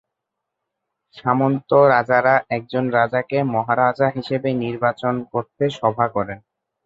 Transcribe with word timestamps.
সামন্ত 1.15 1.69
রাজারা 1.93 2.35
একজন 2.49 2.85
রাজাকে 2.91 3.37
মহারাজা 3.53 4.07
হিসেবে 4.09 4.49
নির্বাচন 4.63 5.13
করতে 5.31 5.63
সভা 5.79 6.05
করেন। 6.07 6.39